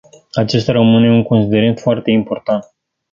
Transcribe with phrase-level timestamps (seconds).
[0.33, 2.63] Acesta rămâne un considerent foarte important.